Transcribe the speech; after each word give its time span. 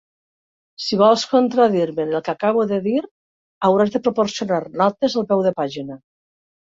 Si 0.85 0.97
vols 1.01 1.25
contradir-me 1.33 2.03
en 2.07 2.15
el 2.19 2.23
que 2.29 2.33
acabo 2.33 2.65
de 2.71 2.79
dir, 2.87 3.03
hauràs 3.69 3.93
de 3.97 4.01
proporcionar 4.09 4.63
notes 4.83 5.19
al 5.23 5.29
peu 5.35 5.45
de 5.51 5.53
pàgina. 5.61 6.01